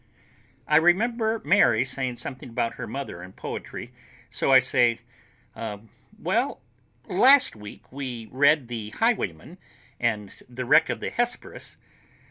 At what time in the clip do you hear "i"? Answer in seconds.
0.67-0.77, 4.51-4.57